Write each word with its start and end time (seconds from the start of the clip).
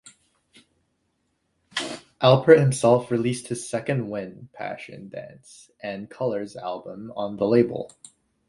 Alpert 2.23 2.57
himself 2.59 3.11
released 3.11 3.49
his 3.49 3.69
"Second 3.69 4.09
Wind", 4.09 4.49
"Passion 4.51 5.09
Dance", 5.09 5.69
and 5.79 6.09
"Colours" 6.09 6.55
albums 6.55 7.11
on 7.15 7.37
the 7.37 7.45
label. 7.45 7.91